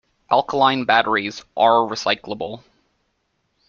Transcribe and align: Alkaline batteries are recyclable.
Alkaline 0.31 0.85
batteries 0.85 1.43
are 1.55 1.81
recyclable. 1.87 2.63